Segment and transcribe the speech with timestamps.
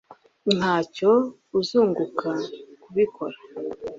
[0.57, 1.11] Ntacyo
[1.59, 2.29] uzunguka
[2.81, 3.37] kubikora